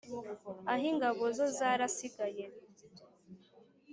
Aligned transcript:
ah'ingabo 0.71 1.23
zo 1.37 1.45
zarasigaye 1.57 2.45